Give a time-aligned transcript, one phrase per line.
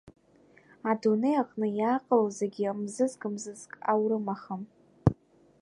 [0.89, 4.63] Адунеи аҟны иааҟало зегьы мзызк-мзызк аурымахым.